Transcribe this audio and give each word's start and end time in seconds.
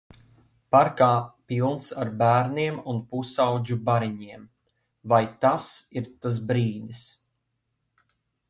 Parkā 0.75 1.09
pilns 1.51 1.89
ar 2.03 2.09
bērniem 2.21 2.79
un 2.93 3.01
pusaudžu 3.11 3.77
bariņiem. 3.91 4.49
Vai 5.13 5.23
tas 5.47 5.69
ir 6.03 6.11
tas 6.25 6.41
brīdis. 6.53 7.05